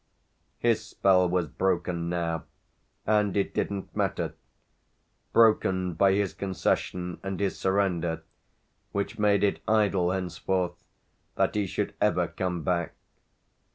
[0.57, 2.45] His spell was broken now,
[3.05, 4.33] and it didn't matter
[5.31, 8.23] broken by his concession and his surrender,
[8.93, 10.83] which made it idle henceforth
[11.35, 12.93] that he should ever come back.